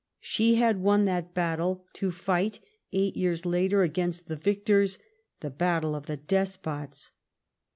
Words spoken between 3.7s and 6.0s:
against the victors, the battles